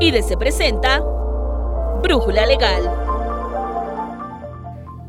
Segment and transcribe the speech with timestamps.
[0.00, 1.00] se presenta
[2.02, 2.82] Brújula Legal.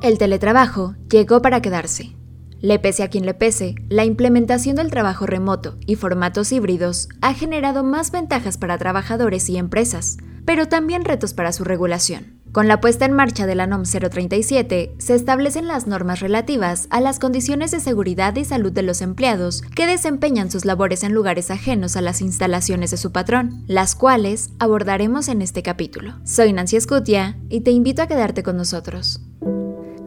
[0.02, 2.16] El teletrabajo llegó para quedarse.
[2.60, 7.34] Le pese a quien le pese, la implementación del trabajo remoto y formatos híbridos ha
[7.34, 12.41] generado más ventajas para trabajadores y empresas, pero también retos para su regulación.
[12.52, 17.00] Con la puesta en marcha de la NOM 037, se establecen las normas relativas a
[17.00, 21.50] las condiciones de seguridad y salud de los empleados que desempeñan sus labores en lugares
[21.50, 26.19] ajenos a las instalaciones de su patrón, las cuales abordaremos en este capítulo.
[26.25, 29.21] Soy Nancy Escutia y te invito a quedarte con nosotros.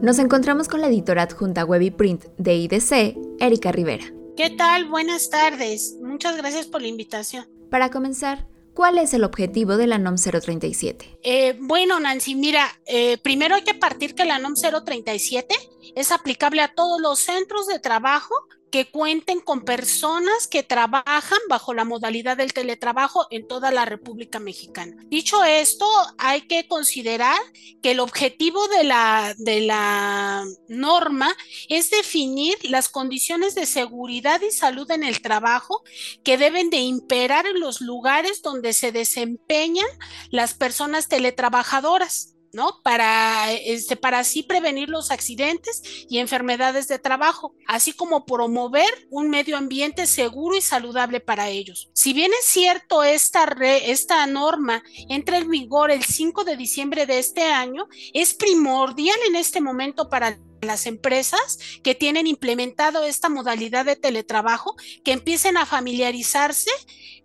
[0.03, 4.05] Nos encontramos con la editora adjunta Web y Print de IDC, Erika Rivera.
[4.37, 4.87] ¿Qué tal?
[4.87, 5.95] Buenas tardes.
[5.99, 7.47] Muchas gracias por la invitación.
[7.71, 8.45] Para comenzar,
[8.75, 11.19] ¿Cuál es el objetivo de la NOM 037?
[11.23, 15.55] Eh, bueno, Nancy, mira, eh, primero hay que partir que la NOM 037
[15.95, 18.33] es aplicable a todos los centros de trabajo
[18.75, 24.39] que cuenten con personas que trabajan bajo la modalidad del teletrabajo en toda la República
[24.39, 24.97] Mexicana.
[25.05, 27.39] Dicho esto, hay que considerar
[27.81, 31.33] que el objetivo de la, de la norma
[31.69, 35.81] es definir las condiciones de seguridad y salud en el trabajo
[36.25, 39.87] que deben de imperar en los lugares donde se desempeñan
[40.31, 42.34] las personas teletrabajadoras.
[42.55, 42.81] ¿No?
[42.81, 49.29] Para, este, para así prevenir los accidentes y enfermedades de trabajo, así como promover un
[49.29, 51.91] medio ambiente seguro y saludable para ellos.
[51.93, 57.19] Si bien es cierto, esta, esta norma entra en vigor el 5 de diciembre de
[57.19, 63.85] este año, es primordial en este momento para las empresas que tienen implementado esta modalidad
[63.85, 66.71] de teletrabajo, que empiecen a familiarizarse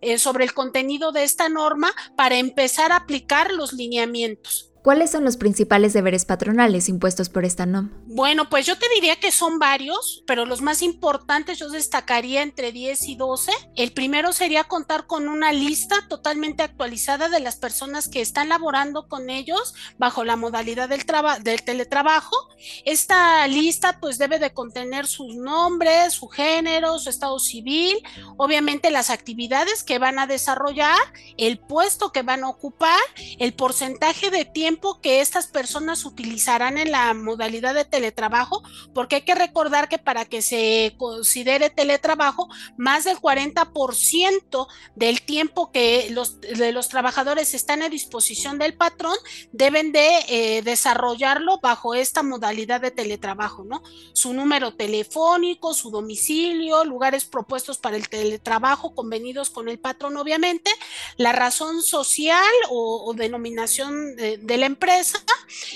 [0.01, 4.70] eh, sobre el contenido de esta norma para empezar a aplicar los lineamientos.
[4.83, 7.91] ¿Cuáles son los principales deberes patronales impuestos por esta NOM?
[8.07, 12.71] Bueno, pues yo te diría que son varios, pero los más importantes yo destacaría entre
[12.71, 13.51] 10 y 12.
[13.75, 19.07] El primero sería contar con una lista totalmente actualizada de las personas que están laborando
[19.07, 21.05] con ellos bajo la modalidad del,
[21.43, 22.35] del teletrabajo.
[22.83, 28.01] Esta lista pues debe de contener sus nombres, su género, su estado civil,
[28.37, 30.97] obviamente las actividades que van a desarrollar,
[31.37, 32.99] el puesto que van a ocupar,
[33.37, 34.70] el porcentaje de tiempo
[35.01, 40.25] que estas personas utilizarán en la modalidad de teletrabajo, porque hay que recordar que para
[40.25, 47.81] que se considere teletrabajo, más del 40% del tiempo que los, de los trabajadores están
[47.81, 49.15] a disposición del patrón
[49.51, 53.81] deben de eh, desarrollarlo bajo esta modalidad de teletrabajo, ¿no?
[54.13, 60.71] Su número telefónico, su domicilio, lugares propuestos para el teletrabajo convenidos con el patrón, obviamente,
[61.17, 65.19] la razón social o, denominación de, de la empresa,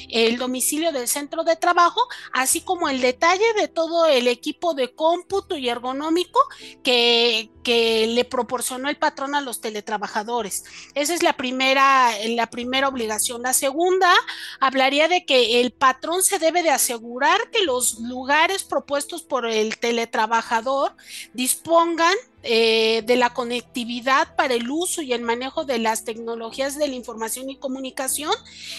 [0.09, 2.01] el domicilio del centro de trabajo,
[2.31, 6.39] así como el detalle de todo el equipo de cómputo y ergonómico
[6.83, 10.63] que, que le proporcionó el patrón a los teletrabajadores.
[10.93, 13.41] Esa es la primera, la primera obligación.
[13.41, 14.13] La segunda
[14.59, 19.77] hablaría de que el patrón se debe de asegurar que los lugares propuestos por el
[19.77, 20.95] teletrabajador
[21.33, 22.15] dispongan
[22.47, 26.93] eh, de la conectividad para el uso y el manejo de las tecnologías de la
[26.93, 28.31] información y comunicación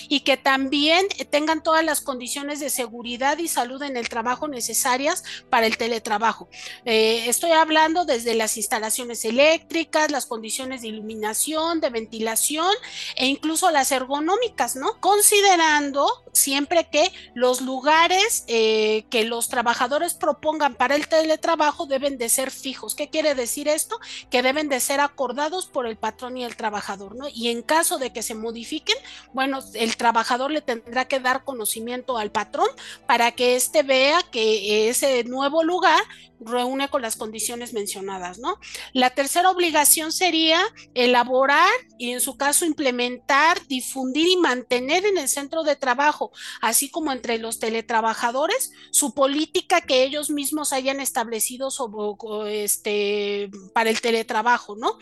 [0.09, 5.25] y que también tengan todas las condiciones de seguridad y salud en el trabajo necesarias
[5.51, 6.49] para el teletrabajo.
[6.85, 12.73] Eh, estoy hablando desde las instalaciones eléctricas, las condiciones de iluminación, de ventilación
[13.17, 15.01] e incluso las ergonómicas, ¿no?
[15.01, 22.29] Considerando siempre que los lugares eh, que los trabajadores propongan para el teletrabajo deben de
[22.29, 22.95] ser fijos.
[22.95, 23.56] ¿Qué quiere decir?
[23.65, 23.99] Esto,
[24.31, 27.27] que deben de ser acordados por el patrón y el trabajador, ¿no?
[27.29, 28.97] Y en caso de que se modifiquen,
[29.33, 32.69] bueno, el trabajador le tendrá que dar conocimiento al patrón
[33.07, 36.03] para que éste vea que ese nuevo lugar
[36.41, 38.59] reúne con las condiciones mencionadas, ¿no?
[38.93, 40.61] La tercera obligación sería
[40.95, 46.91] elaborar y en su caso implementar, difundir y mantener en el centro de trabajo, así
[46.91, 54.01] como entre los teletrabajadores, su política que ellos mismos hayan establecido sobre, este, para el
[54.01, 54.99] teletrabajo, ¿no?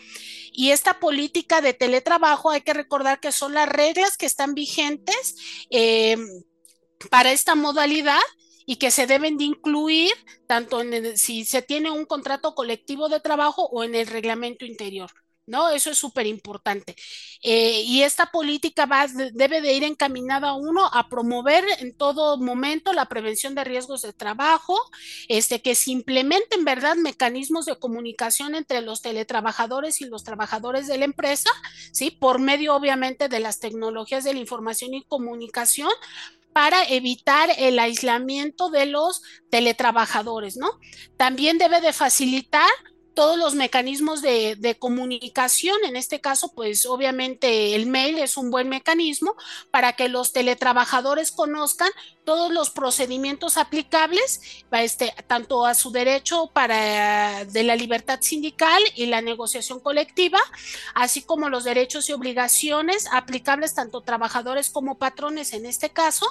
[0.51, 5.35] Y esta política de teletrabajo hay que recordar que son las reglas que están vigentes
[5.69, 6.17] eh,
[7.09, 8.21] para esta modalidad
[8.65, 10.11] y que se deben de incluir
[10.47, 15.11] tanto en si se tiene un contrato colectivo de trabajo o en el reglamento interior.
[15.47, 15.69] ¿no?
[15.69, 16.95] Eso es súper importante.
[17.41, 22.93] Eh, y esta política va, debe de ir encaminada uno a promover en todo momento
[22.93, 24.79] la prevención de riesgos de trabajo,
[25.27, 30.97] este, que se implementen, ¿verdad?, mecanismos de comunicación entre los teletrabajadores y los trabajadores de
[30.97, 31.51] la empresa,
[31.91, 32.11] ¿sí?
[32.11, 35.91] Por medio, obviamente, de las tecnologías de la información y comunicación,
[36.55, 40.69] para evitar el aislamiento de los teletrabajadores, ¿no?
[41.17, 42.69] También debe de facilitar
[43.13, 48.51] todos los mecanismos de, de, comunicación, en este caso, pues obviamente el mail es un
[48.51, 49.35] buen mecanismo
[49.69, 51.89] para que los teletrabajadores conozcan
[52.25, 54.41] todos los procedimientos aplicables,
[54.71, 60.39] este, tanto a su derecho para de la libertad sindical y la negociación colectiva,
[60.93, 66.25] así como los derechos y obligaciones aplicables tanto trabajadores como patrones en este caso.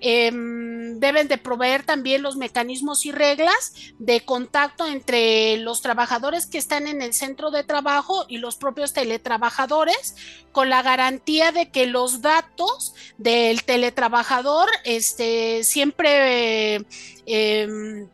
[0.00, 6.58] Eh, deben de proveer también los mecanismos y reglas de contacto entre los trabajadores que
[6.58, 10.14] están en el centro de trabajo y los propios teletrabajadores,
[10.52, 15.29] con la garantía de que los datos del teletrabajador este,
[15.62, 16.84] siempre
[17.26, 18.06] eh,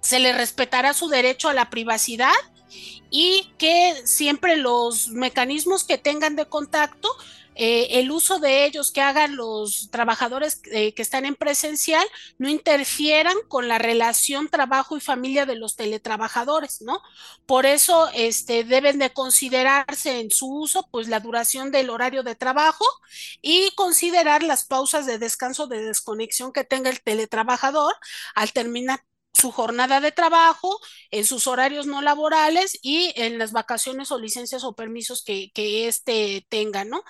[0.00, 2.32] se le respetará su derecho a la privacidad
[3.10, 7.08] y que siempre los mecanismos que tengan de contacto
[7.54, 12.04] eh, el uso de ellos que hagan los trabajadores eh, que están en presencial
[12.38, 17.00] no interfieran con la relación trabajo y familia de los teletrabajadores, ¿no?
[17.46, 22.34] Por eso este, deben de considerarse en su uso pues la duración del horario de
[22.34, 22.84] trabajo
[23.42, 27.94] y considerar las pausas de descanso de desconexión que tenga el teletrabajador
[28.34, 29.00] al terminar
[29.34, 34.64] su jornada de trabajo, en sus horarios no laborales y en las vacaciones o licencias
[34.64, 37.02] o permisos que, que éste tenga, ¿no?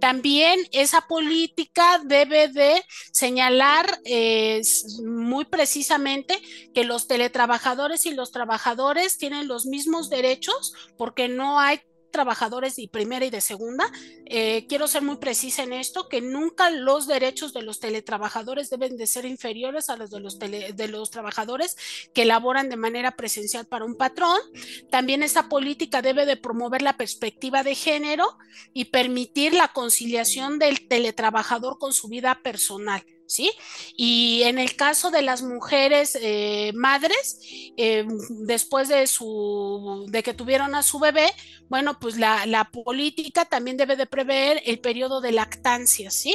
[0.00, 2.82] También esa política debe de
[3.12, 4.62] señalar eh,
[5.04, 6.40] muy precisamente
[6.74, 11.80] que los teletrabajadores y los trabajadores tienen los mismos derechos porque no hay
[12.16, 13.92] trabajadores de primera y de segunda.
[14.24, 18.96] Eh, quiero ser muy precisa en esto, que nunca los derechos de los teletrabajadores deben
[18.96, 21.76] de ser inferiores a los de los, de los trabajadores
[22.14, 24.40] que laboran de manera presencial para un patrón.
[24.88, 28.38] También esa política debe de promover la perspectiva de género
[28.72, 33.04] y permitir la conciliación del teletrabajador con su vida personal.
[33.26, 33.50] ¿Sí?
[33.96, 37.40] Y en el caso de las mujeres eh, madres,
[37.76, 41.32] eh, después de, su, de que tuvieron a su bebé,
[41.68, 46.34] bueno, pues la, la, política también debe de prever el periodo de lactancia, ¿sí?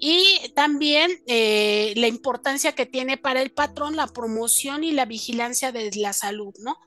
[0.00, 5.72] Y también eh, la importancia que tiene para el patrón la promoción y la vigilancia
[5.72, 6.78] de la salud, ¿no?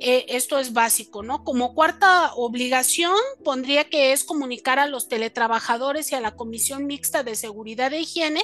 [0.00, 1.44] Eh, esto es básico, ¿no?
[1.44, 3.14] Como cuarta obligación,
[3.44, 8.00] pondría que es comunicar a los teletrabajadores y a la Comisión Mixta de Seguridad e
[8.00, 8.42] Higiene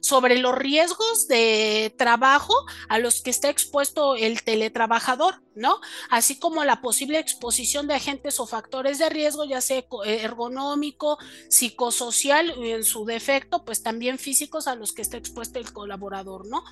[0.00, 2.54] sobre los riesgos de trabajo
[2.88, 5.80] a los que está expuesto el teletrabajador, ¿no?
[6.10, 11.18] Así como la posible exposición de agentes o factores de riesgo, ya sea ergonómico,
[11.48, 16.46] psicosocial y en su defecto, pues también físicos a los que está expuesto el colaborador,
[16.46, 16.64] ¿no?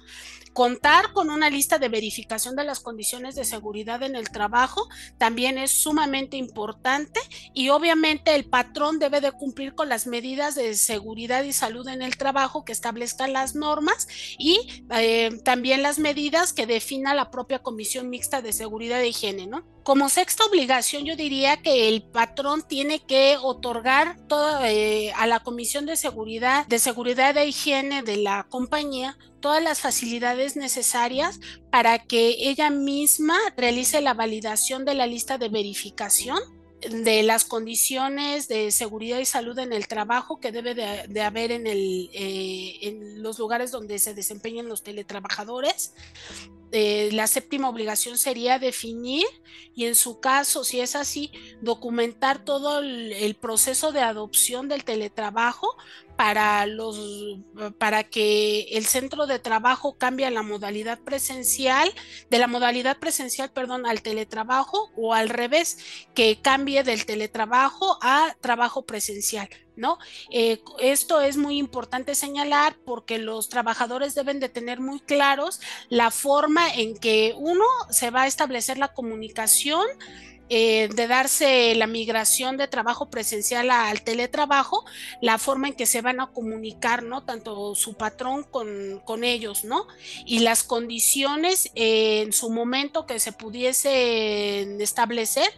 [0.52, 5.56] Contar con una lista de verificación de las condiciones de seguridad en el trabajo también
[5.56, 7.20] es sumamente importante
[7.55, 12.02] y obviamente el patrón debe de cumplir con las medidas de seguridad y salud en
[12.02, 14.06] el trabajo que establezcan las normas
[14.38, 19.46] y eh, también las medidas que defina la propia Comisión Mixta de Seguridad de Higiene,
[19.46, 19.64] ¿no?
[19.82, 24.16] Como sexta obligación, yo diría que el patrón tiene que otorgar
[24.64, 29.80] eh, a la Comisión de Seguridad, de Seguridad e Higiene de la compañía todas las
[29.80, 31.40] facilidades necesarias
[31.70, 36.38] para que ella misma realice la validación de la lista de verificación
[36.82, 41.66] de las condiciones de seguridad y salud en el trabajo que debe de, haber en,
[41.66, 45.94] el, eh, en los lugares donde se desempeñan los teletrabajadores.
[46.72, 49.26] Eh, la séptima obligación sería definir
[49.74, 51.30] y en su caso, si es así,
[51.60, 55.76] documentar todo el proceso de adopción del teletrabajo
[56.17, 57.38] para los
[57.79, 61.93] para que el centro de trabajo cambie a la modalidad presencial,
[62.31, 65.79] de la modalidad presencial, perdón, al teletrabajo o al revés,
[66.14, 69.48] que cambie del teletrabajo a trabajo presencial.
[69.74, 69.98] ¿No?
[70.31, 76.10] Eh, esto es muy importante señalar porque los trabajadores deben de tener muy claros la
[76.10, 79.86] forma en que uno se va a establecer la comunicación
[80.49, 84.84] eh, de darse la migración de trabajo presencial al teletrabajo,
[85.20, 87.25] la forma en que se van a comunicar, ¿no?
[87.25, 89.87] Tanto su patrón con, con ellos, ¿no?
[90.27, 95.49] Y las condiciones eh, en su momento que se pudiese establecer,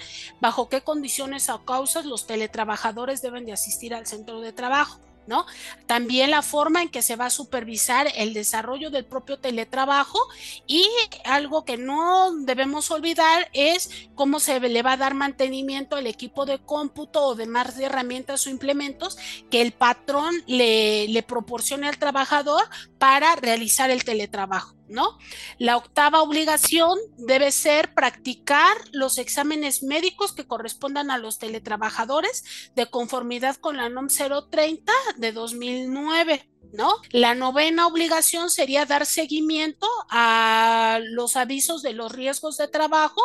[0.40, 5.00] bajo qué condiciones o causas los teletrabajadores deben de asistir al centro de trabajo.
[5.26, 5.46] ¿No?
[5.86, 10.18] También la forma en que se va a supervisar el desarrollo del propio teletrabajo
[10.66, 10.86] y
[11.24, 16.46] algo que no debemos olvidar es cómo se le va a dar mantenimiento al equipo
[16.46, 19.16] de cómputo o demás herramientas o implementos
[19.50, 22.64] que el patrón le, le proporcione al trabajador
[22.98, 24.74] para realizar el teletrabajo.
[24.88, 25.18] ¿No?
[25.58, 32.86] La octava obligación debe ser practicar los exámenes médicos que correspondan a los teletrabajadores de
[32.86, 36.53] conformidad con la NOM 030 de 2009.
[36.72, 36.96] ¿No?
[37.10, 43.20] La novena obligación sería dar seguimiento a los avisos de los riesgos de trabajo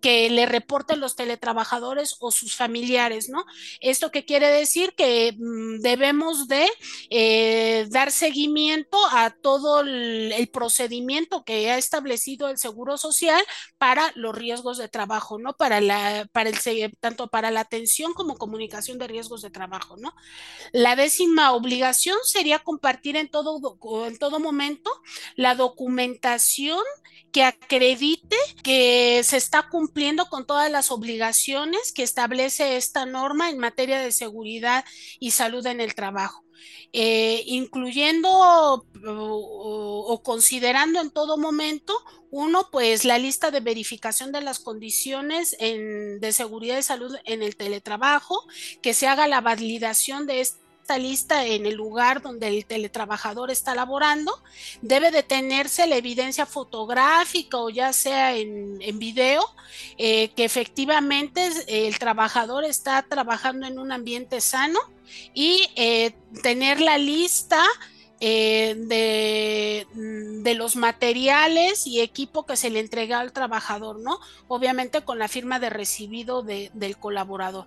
[0.00, 3.44] que le reporten los teletrabajadores o sus familiares, ¿no?
[3.80, 6.68] Esto que quiere decir que mm, debemos de
[7.10, 13.42] eh, dar seguimiento a todo el, procedimiento que ha establecido el Seguro Social
[13.78, 15.54] para los riesgos de trabajo, ¿no?
[15.54, 15.80] Para
[16.32, 16.58] para el,
[17.00, 20.14] tanto para la atención como comunicación de riesgos de trabajo, ¿no?
[20.72, 24.90] La décima obligación sería compartir en todo, en todo momento
[25.36, 26.80] la documentación
[27.30, 33.58] que acredite que se está cumpliendo con todas las obligaciones que establece esta norma en
[33.58, 34.84] materia de seguridad
[35.18, 36.42] y salud en el trabajo.
[36.92, 38.28] Eh, incluyendo
[39.06, 41.94] o, considerando en todo momento,
[42.30, 47.56] uno, pues la lista de verificación de las condiciones de seguridad y salud en el
[47.56, 48.42] teletrabajo,
[48.82, 53.74] que se haga la validación de este lista en el lugar donde el teletrabajador está
[53.74, 54.32] laborando,
[54.82, 59.44] debe de tenerse la evidencia fotográfica o ya sea en, video,
[59.98, 64.78] eh, que efectivamente el trabajador está trabajando en un ambiente sano
[65.34, 67.64] y eh, tener la lista
[68.22, 69.86] eh, de,
[70.50, 74.20] de, los materiales y equipo que se le entrega al trabajador, ¿no?
[74.48, 77.66] Obviamente con la firma de recibido del colaborador.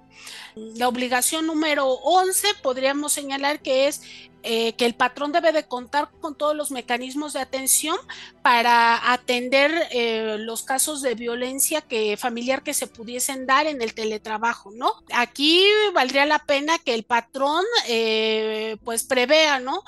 [0.56, 4.02] La obligación número 11 podríamos señalar que es
[4.44, 7.98] eh, que el patrón debe de contar con todos los mecanismos de atención
[8.42, 13.94] para atender eh, los casos de violencia que, familiar que se pudiesen dar en el
[13.94, 14.94] teletrabajo, ¿no?
[15.14, 19.84] Aquí valdría la pena que el patrón eh, pues prevea, ¿no?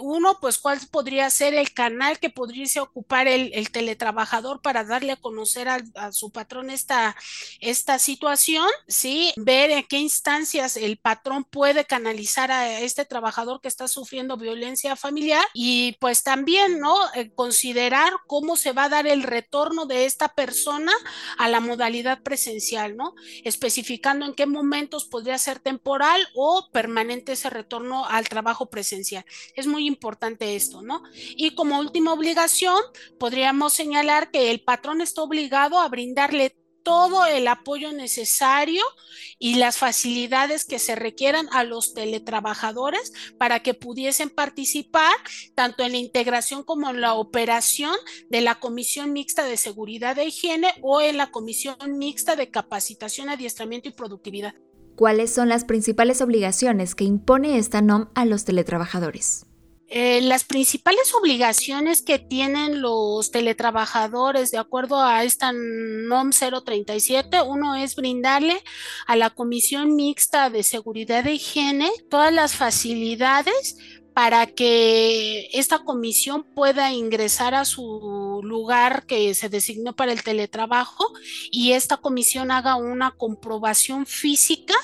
[0.00, 5.16] uno, pues cuál podría ser el canal que podría ocupar el, teletrabajador para darle a
[5.16, 7.16] conocer a, a, su patrón esta,
[7.60, 9.32] esta situación, ¿sí?
[9.36, 14.96] Ver en qué instancias el patrón puede canalizar a este trabajador que está sufriendo violencia
[14.96, 16.94] familiar y pues también, ¿no?
[17.14, 20.92] Eh, considerar cómo se va a dar el retorno de esta persona
[21.38, 23.14] a la modalidad presencial, ¿no?
[23.44, 29.24] Especificando en qué momentos podría ser temporal o permanente ese retorno al trabajo presencial.
[29.54, 31.02] Es muy importante esto, ¿no?
[31.14, 32.80] Y como última obligación,
[33.18, 36.56] podríamos señalar que el patrón está obligado a brindarle
[36.88, 38.82] todo el apoyo necesario
[39.38, 45.14] y las facilidades que se requieran a los teletrabajadores para que pudiesen participar
[45.54, 47.94] tanto en la integración como en la operación
[48.30, 53.28] de la Comisión Mixta de Seguridad e Higiene o en la Comisión Mixta de Capacitación,
[53.28, 54.54] Adiestramiento y Productividad.
[54.96, 59.44] ¿Cuáles son las principales obligaciones que impone esta NOM a los teletrabajadores?
[59.90, 67.74] Eh, las principales obligaciones que tienen los teletrabajadores de acuerdo a esta NOM 037, uno
[67.74, 68.62] es brindarle
[69.06, 73.78] a la Comisión Mixta de Seguridad e Higiene todas las facilidades
[74.18, 81.06] para que esta comisión pueda ingresar a su lugar que se designó para el teletrabajo
[81.52, 84.74] y esta comisión haga una comprobación física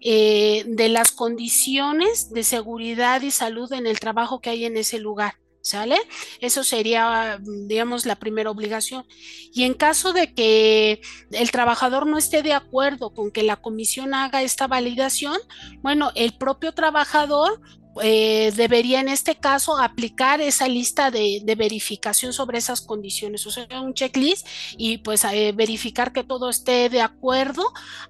[0.00, 4.98] eh, de las condiciones de seguridad y salud en el trabajo que hay en ese
[4.98, 5.34] lugar.
[5.62, 5.98] ¿Sale?
[6.40, 9.04] Eso sería, digamos, la primera obligación.
[9.52, 14.14] Y en caso de que el trabajador no esté de acuerdo con que la comisión
[14.14, 15.36] haga esta validación,
[15.82, 17.60] bueno, el propio trabajador
[18.02, 23.66] eh, debería en este caso aplicar esa lista de, verificación sobre esas condiciones, o sea,
[23.80, 27.64] un checklist y pues eh, verificar que todo esté de acuerdo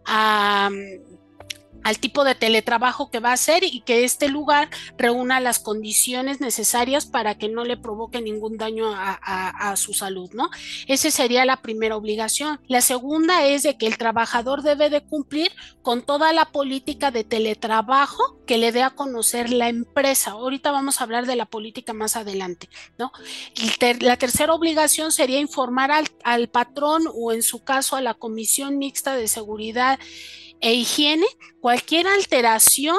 [0.04, 0.70] a
[1.82, 4.68] al tipo de teletrabajo que va a hacer y que este lugar
[4.98, 10.50] reúna las condiciones necesarias para que no le provoque ningún daño a, su salud, ¿no?
[10.86, 12.60] Esa sería la primera obligación.
[12.66, 17.24] La segunda es de que el trabajador debe de cumplir con toda la política de
[17.24, 20.32] teletrabajo que le dé a conocer la empresa.
[20.32, 22.68] Ahorita vamos a hablar de la política más adelante,
[22.98, 23.12] ¿no?
[24.00, 28.78] la tercera obligación sería informar al, al patrón o en su caso a la comisión
[28.78, 29.98] mixta de seguridad
[30.60, 31.26] e higiene,
[31.60, 32.96] cualquier alteración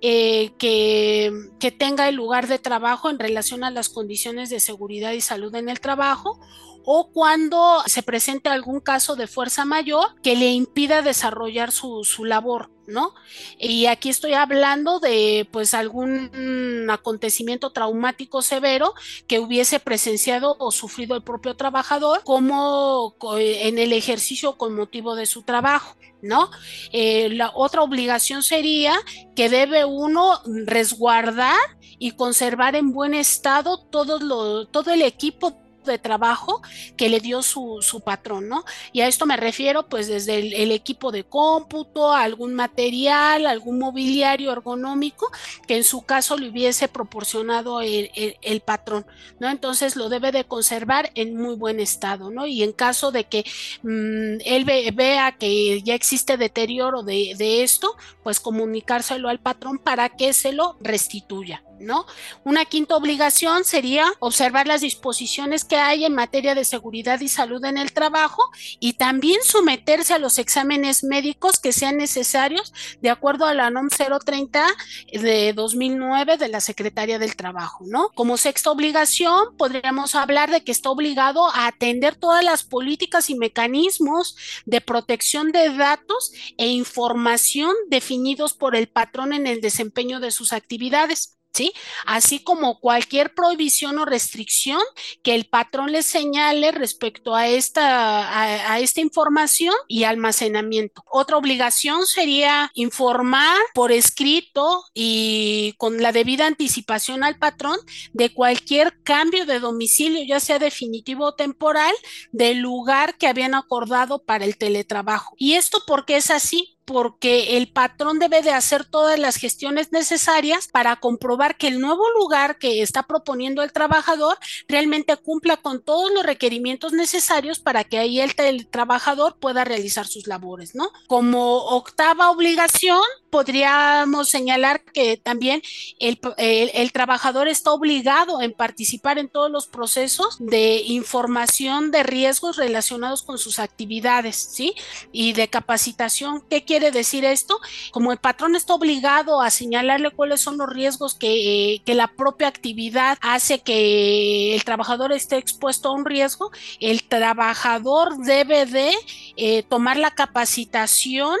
[0.00, 5.12] eh, que, que, tenga el lugar de trabajo en relación a las condiciones de seguridad
[5.12, 6.40] y salud en el trabajo
[6.84, 12.24] o cuando se presente algún caso de fuerza mayor que le impida desarrollar su, su
[12.24, 13.14] labor, ¿no?
[13.58, 18.94] Y aquí estoy hablando de pues algún acontecimiento traumático severo
[19.26, 25.26] que hubiese presenciado o sufrido el propio trabajador como en el ejercicio con motivo de
[25.26, 25.96] su trabajo.
[26.22, 26.50] ¿no?
[26.92, 28.94] Eh, la otra obligación sería
[29.34, 31.58] que debe uno resguardar
[31.98, 35.58] y conservar en buen estado todo, lo, todo el equipo
[35.90, 36.62] de trabajo
[36.96, 38.64] que le dio su, su patrón, ¿no?
[38.92, 44.52] Y a esto me refiero pues desde el, equipo de cómputo, algún material, algún mobiliario
[44.52, 45.30] ergonómico
[45.66, 49.06] que en su caso le hubiese proporcionado el, el, patrón,
[49.38, 49.50] ¿no?
[49.50, 52.46] Entonces lo debe de conservar en muy buen estado, ¿no?
[52.46, 53.44] Y en caso de que
[53.82, 60.08] mm, él vea que ya existe deterioro de, de esto, pues comunicárselo al patrón para
[60.10, 61.62] que se lo restituya.
[61.82, 62.06] ¿No?
[62.44, 67.64] Una quinta obligación sería observar las disposiciones que hay en materia de seguridad y salud
[67.64, 68.42] en el trabajo
[68.80, 73.88] y también someterse a los exámenes médicos que sean necesarios de acuerdo a la NOM
[73.88, 74.66] 030
[75.12, 78.10] de 2009 de la Secretaría del Trabajo, ¿no?
[78.14, 83.34] Como sexta obligación, podríamos hablar de que está obligado a atender todas las políticas y
[83.34, 90.30] mecanismos de protección de datos e información definidos por el patrón en el desempeño de
[90.30, 91.38] sus actividades.
[91.52, 91.72] ¿Sí?
[92.06, 94.80] Así como cualquier prohibición o restricción
[95.22, 101.04] que el patrón le señale respecto a esta, a, esta información y almacenamiento.
[101.10, 107.78] Otra obligación sería informar por escrito y con la debida anticipación al patrón
[108.12, 111.94] de cualquier cambio de domicilio, ya sea definitivo o temporal,
[112.30, 115.34] del lugar que habían acordado para el teletrabajo.
[115.38, 116.71] ¿Y esto porque es así?
[116.84, 122.02] Porque el patrón debe de hacer todas las gestiones necesarias para comprobar que el nuevo
[122.18, 124.36] lugar que está proponiendo el trabajador
[124.68, 130.26] realmente cumpla con todos los requerimientos necesarios para que ahí el, trabajador pueda realizar sus
[130.26, 130.90] labores, ¿no?
[131.06, 135.62] Como octava obligación, podríamos señalar que también
[135.98, 142.56] el, el, trabajador está obligado en participar en todos los procesos de información de riesgos
[142.56, 144.74] relacionados con sus actividades, ¿sí?
[145.12, 146.42] Y de capacitación.
[146.50, 147.60] ¿Qué quiere decir esto?
[147.90, 152.48] Como el patrón está obligado a señalarle cuáles son los riesgos que, que la propia
[152.48, 156.50] actividad hace que el trabajador esté expuesto a un riesgo,
[156.80, 158.90] el trabajador debe de
[159.36, 161.36] eh, tomar la capacitación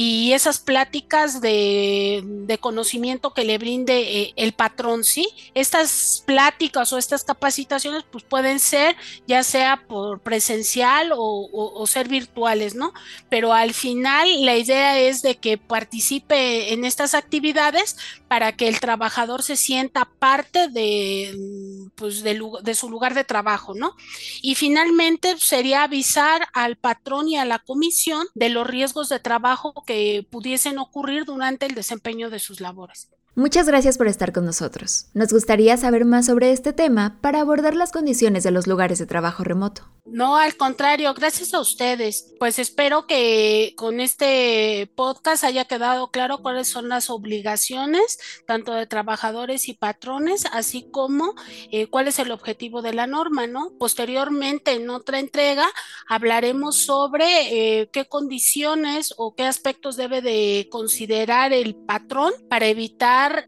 [0.00, 5.28] y esas pláticas de, conocimiento que le brinde eh, el patrón, ¿sí?
[5.54, 8.94] Estas pláticas o estas capacitaciones pues pueden ser
[9.26, 12.92] ya sea por presencial o, ser virtuales, ¿no?
[13.28, 17.96] Pero al final la idea es de que participe en estas actividades
[18.28, 23.74] para que el trabajador se sienta parte de, pues, de, de su lugar de trabajo,
[23.74, 23.96] ¿no?
[24.42, 29.82] Y finalmente sería avisar al patrón y a la comisión de los riesgos de trabajo
[29.88, 33.08] que pudiesen ocurrir durante el desempeño de sus labores.
[33.38, 35.06] Muchas gracias por estar con nosotros.
[35.14, 39.06] Nos gustaría saber más sobre este tema para abordar las condiciones de los lugares de
[39.06, 39.84] trabajo remoto.
[40.10, 42.32] No, al contrario, gracias a ustedes.
[42.38, 48.86] Pues espero que con este podcast haya quedado claro cuáles son las obligaciones tanto de
[48.86, 51.34] trabajadores y patrones, así como
[51.70, 53.72] eh, cuál es el objetivo de la norma, ¿no?
[53.78, 55.68] Posteriormente, en otra entrega,
[56.08, 62.66] hablaremos sobre eh, qué condiciones o qué aspectos debe de considerar el patrón para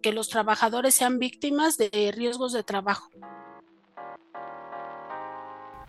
[0.00, 3.10] que los trabajadores sean víctimas de riesgos de trabajo.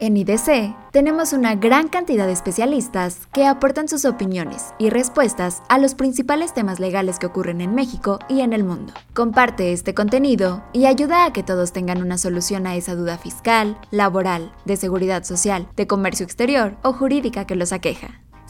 [0.02, 5.78] En IDC tenemos una gran cantidad de especialistas que aportan sus opiniones y respuestas a
[5.78, 8.94] los principales temas legales que ocurren en México y en el mundo.
[9.14, 13.80] Comparte este contenido y ayuda a que todos tengan una solución a esa duda fiscal,
[13.92, 18.22] laboral, de seguridad social, de comercio exterior o jurídica que los aqueja.